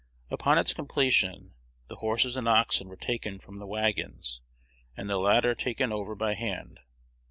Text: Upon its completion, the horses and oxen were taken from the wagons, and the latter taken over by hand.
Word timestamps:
Upon 0.31 0.57
its 0.57 0.73
completion, 0.73 1.53
the 1.87 1.97
horses 1.97 2.35
and 2.35 2.49
oxen 2.49 2.87
were 2.87 2.95
taken 2.97 3.37
from 3.37 3.59
the 3.59 3.67
wagons, 3.67 4.41
and 4.97 5.07
the 5.07 5.17
latter 5.19 5.53
taken 5.53 5.91
over 5.93 6.15
by 6.15 6.33
hand. 6.33 6.79